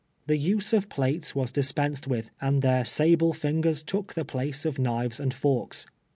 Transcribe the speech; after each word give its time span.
Tlie 0.27 0.39
use 0.41 0.73
of 0.73 0.89
plates 0.89 1.35
was 1.35 1.51
dispensed 1.51 2.07
with, 2.07 2.31
and 2.41 2.63
their 2.63 2.83
sable 2.83 3.33
fingers 3.33 3.83
took 3.83 4.15
the 4.15 4.25
place 4.25 4.65
of 4.65 4.79
knives 4.79 5.19
and 5.19 5.31
forks. 5.31 5.85